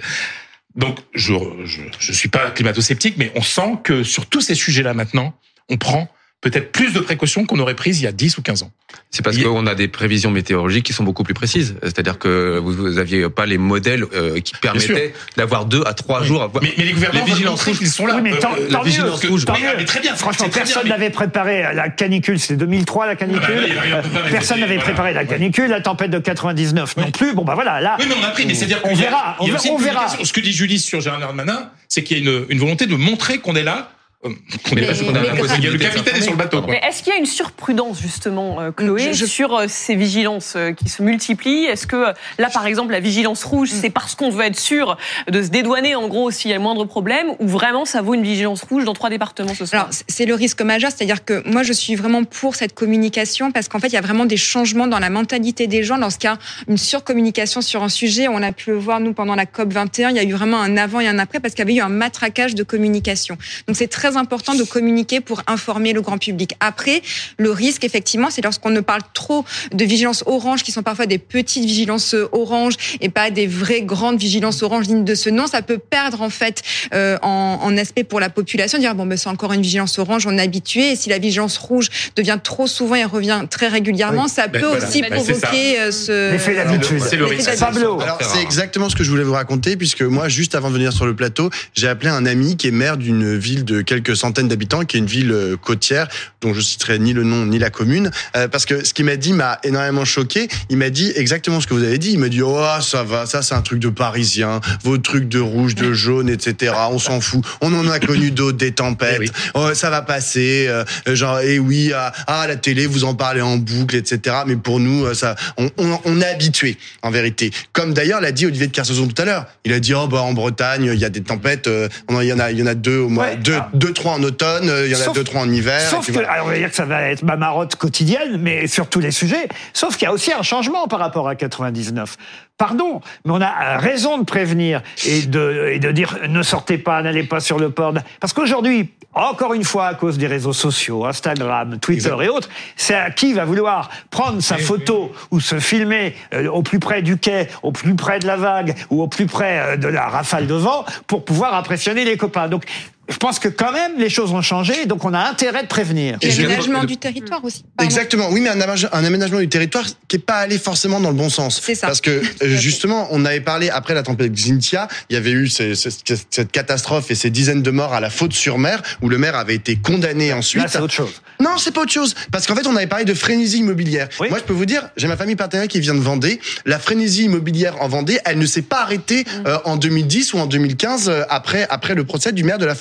[0.76, 1.34] Donc, je
[1.66, 5.76] je, je suis pas climato-sceptique, mais on sent que sur tous ces sujets-là maintenant, on
[5.76, 6.08] prend
[6.40, 8.70] peut-être plus de précautions qu'on aurait prises il y a 10 ou 15 ans.
[9.10, 11.76] C'est parce qu'on a des prévisions météorologiques qui sont beaucoup plus précises.
[11.82, 16.22] C'est-à-dire que vous vous aviez pas les modèles euh, qui permettaient d'avoir deux à trois
[16.22, 16.50] jours.
[16.60, 18.16] Mais, mais les gouvernements les vigilances rouges, qu'ils sont là.
[18.16, 19.44] Oui, mais tant, Euh, tant la vigilance mieux, rouge.
[19.46, 19.68] tant Oui, mieux.
[19.78, 22.38] mais très bien, Franchement, c'est très personne n'avait préparé la canicule.
[22.38, 23.74] C'était 2003 la canicule.
[24.12, 24.90] Mal personne n'avait voilà.
[24.90, 27.34] préparé la canicule, la tempête de 99 non plus.
[27.34, 27.96] Bon bah voilà, là.
[27.98, 30.08] Oui, mais on a pris, mais c'est-à-dire on verra, on, verra.
[30.22, 32.96] Ce que dit Julie sur Gérald Darmanin, c'est qu'il y a une, une volonté de
[32.96, 33.90] montrer qu'on est là,
[34.24, 34.30] euh,
[34.76, 35.20] est qu'on a.
[35.20, 36.62] Le capitaine est sur le bateau.
[36.62, 36.70] quoi.
[36.72, 39.94] Mais est-ce qu'il y a une surprudence justement, euh, Chloé, Je- je- sur euh, ces
[39.94, 41.64] vigilances euh, qui se multiplient?
[41.66, 43.76] Est-ce que euh, là, par exemple, la vigilance rouge, Mm.
[43.80, 44.96] c'est parce qu'on veut être sûr
[45.30, 48.14] de se dédouaner, en gros, s'il y a le moindre problème, ou vraiment ça vaut
[48.14, 49.82] une vigilance rouge dans trois départements ce soir?
[49.82, 53.68] Alors, c'est le risque majeur, c'est-à-dire que moi, je suis vraiment pour cette communication parce
[53.68, 56.32] qu'en fait, il y a vraiment des changements dans la mentalité des gens lorsqu'il y
[56.32, 58.28] a une surcommunication sur un sujet.
[58.28, 60.58] On a pu le voir, nous, pendant la COP 21, il y a eu vraiment
[60.60, 63.36] un avant et un après parce qu'il y avait eu un matraquage de communication.
[63.66, 66.54] Donc, c'est très important de communiquer pour informer le grand public.
[66.60, 67.02] Après,
[67.38, 71.18] le risque, effectivement, c'est lorsqu'on ne parle trop de vigilance orange, qui sont parfois des
[71.18, 75.62] petites vigilances orange et pas des vraies grandes vigilances orange dignes de ce nom, ça
[75.62, 76.62] peut perdre, en fait,
[76.94, 80.26] euh, en, en aspect pour la population, dire bon ben c'est encore une vigilance orange,
[80.26, 84.24] on est habitué, et si la vigilance rouge devient trop souvent et revient très régulièrement,
[84.24, 84.28] Oui.
[84.30, 84.86] ça Ben peut voilà.
[84.86, 87.00] aussi Ben provoquer euh, ce L'effet d'habitude.
[87.00, 87.58] C'est le risque.
[87.58, 88.00] Pablo.
[88.00, 90.92] Alors c'est exactement ce que je voulais vous raconter puisque moi juste avant de venir
[90.92, 94.48] sur le plateau, j'ai appelé un ami qui est maire d'une ville de quelques centaines
[94.48, 96.08] d'habitants, qui est une ville euh, côtière
[96.40, 99.16] dont je citerai ni le nom ni la commune, euh, parce que ce qu'il m'a
[99.16, 100.48] dit m'a énormément choqué.
[100.68, 102.12] Il m'a dit exactement ce que vous avez dit.
[102.12, 105.38] Il m'a dit oh ça va, ça c'est un truc de Parisien, vos trucs de
[105.40, 106.74] rouge, de jaune, etc.
[106.90, 107.44] On s'en fout.
[107.60, 109.16] On en a connu d'autres, des tempêtes.
[109.16, 109.30] Eh oui.
[109.54, 110.66] Oh, ça va passer.
[110.68, 114.36] euh, genre et oui, ah, ah, la télé vous en parlez en boucle, etc.
[114.46, 117.50] Mais pour nous, ça, on, on, on est habitué en vérité.
[117.72, 119.46] Comme d'ailleurs l'a dit Olivier de Kersauzon tout à l'heure.
[119.64, 121.68] Il a dit oh bah en Bretagne il y a des tempêtes.
[121.68, 123.36] euh, il y en a il y en a deux au mois, Ouais.
[123.36, 123.70] deux, Ah.
[123.74, 124.68] deux trois en automne.
[124.68, 125.80] euh, Il y en a deux trois en hiver.
[125.80, 126.30] Sauf que, voilà.
[126.32, 129.10] alors on va dire que ça va être ma marotte quotidienne, mais sur tous les
[129.10, 129.48] sujets.
[129.72, 132.16] Sauf qu'il y a aussi un changement par rapport à 99.
[132.56, 137.02] Pardon, mais on a raison de prévenir et de, et de dire ne sortez pas,
[137.02, 137.92] n'allez pas sur le port.
[138.20, 142.94] Parce qu'aujourd'hui, encore une fois, à cause des réseaux sociaux, Instagram, Twitter et autres, c'est
[142.94, 147.16] à qui va vouloir prendre sa photo ou se filmer euh, au plus près du
[147.16, 150.46] quai, au plus près de la vague ou au plus près euh, de la rafale
[150.46, 152.46] de vent pour pouvoir impressionner les copains.
[152.48, 152.64] Donc,
[153.08, 156.16] je pense que quand même les choses ont changé, donc on a intérêt de prévenir.
[156.22, 157.64] Et l'aménagement du territoire aussi.
[157.76, 157.88] Pardon.
[157.90, 161.10] Exactement, oui, mais un aménagement, un aménagement du territoire qui est pas allé forcément dans
[161.10, 161.60] le bon sens.
[161.62, 161.86] C'est ça.
[161.86, 162.10] Parce que
[162.42, 165.90] euh, justement, on avait parlé après la tempête Xynthia, il y avait eu ces- ces-
[166.30, 169.36] cette catastrophe et ces dizaines de morts à la faute sur mer, où le maire
[169.36, 170.64] avait été condamné ensuite.
[170.68, 171.20] C'est autre chose.
[171.40, 172.14] Non, c'est pas autre chose.
[172.32, 174.08] Parce qu'en fait, on avait parlé de frénésie immobilière.
[174.20, 174.28] Oui.
[174.30, 176.40] Moi, je peux vous dire, j'ai ma famille partenaire qui vient de Vendée.
[176.64, 180.46] La frénésie immobilière en Vendée, elle ne s'est pas arrêtée euh, en 2010 ou en
[180.46, 182.74] 2015 euh, après après le procès du maire de la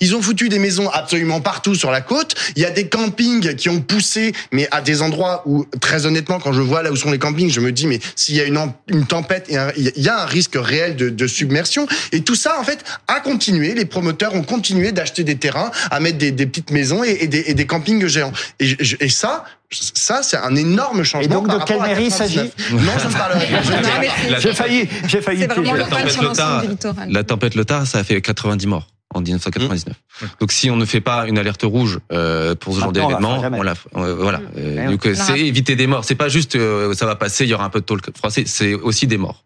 [0.00, 2.34] Ils ont foutu des maisons absolument partout sur la côte.
[2.56, 6.38] Il y a des campings qui ont poussé, mais à des endroits où, très honnêtement,
[6.38, 8.44] quand je vois là où sont les campings, je me dis, mais s'il y a
[8.44, 9.54] une, em- une tempête, il
[9.96, 11.86] y a un- risque réel de, de submersion.
[12.12, 13.74] Et tout ça, en fait, a continué.
[13.74, 17.26] Les promoteurs ont continué d'acheter des terrains, à mettre des, des petites maisons et, et
[17.26, 18.32] des, et des campings géants.
[18.60, 21.24] Et, je- et ça, Ça, c'est un énorme changement.
[21.24, 22.16] Et donc, par de quelle mairie il 99.
[22.18, 22.50] s'agit
[22.86, 24.40] Non, je ne parlerai pas.
[24.40, 25.40] J'ai failli, j'ai failli.
[25.40, 27.08] La tempête sur l'ensemble Lothar, du littoral.
[27.12, 29.94] la tempête Lothar, ça a fait 90 morts en 1999.
[30.40, 33.08] Donc si on ne fait pas une alerte rouge euh, pour ce genre Maintenant, on
[33.08, 34.40] la d'événement, on la euh, voilà.
[34.56, 36.04] Euh, donc euh, on la c'est éviter des morts.
[36.04, 37.84] C'est pas juste euh, ça va passer, il y aura un peu de
[38.16, 38.30] froid.
[38.30, 39.44] C'est- C'est aussi des morts.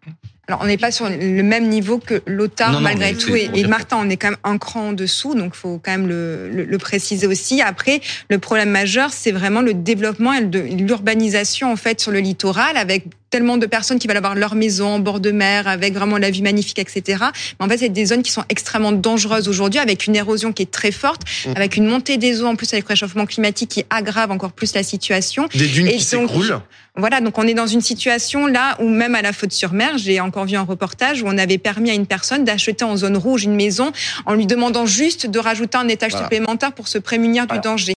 [0.49, 3.33] Alors, on n'est pas sur le même niveau que l'OTAR, Non, malgré tout.
[3.33, 6.49] Et, Martin, on est quand même un cran en dessous, donc faut quand même le,
[6.49, 7.61] le, le préciser aussi.
[7.61, 12.75] Après, le problème majeur, c'est vraiment le développement et l'urbanisation, en fait, sur le littoral,
[12.75, 16.17] avec tellement de personnes qui veulent avoir leur maison en bord de mer, avec vraiment
[16.17, 17.23] la vue magnifique, etc.
[17.59, 20.63] Mais en fait, c'est des zones qui sont extrêmement dangereuses aujourd'hui, avec une érosion qui
[20.63, 21.51] est très forte, Mm.
[21.55, 24.75] avec une montée des eaux, en plus avec le réchauffement climatique qui aggrave encore plus
[24.75, 25.47] la situation.
[25.55, 26.59] Des dunes Et qui s'écroulent.
[26.95, 29.97] Voilà, donc on est dans une situation là où même à la faute sur mer,
[29.97, 33.17] j'ai encore vu un reportage où on avait permis à une personne d'acheter en zone
[33.17, 33.91] rouge une maison
[34.27, 36.25] en lui demandant juste de rajouter un étage Voilà.
[36.25, 37.91] supplémentaire pour se prémunir du danger.